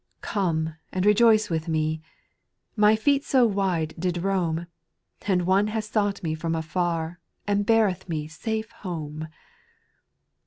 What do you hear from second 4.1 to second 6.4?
roam, And One has sought me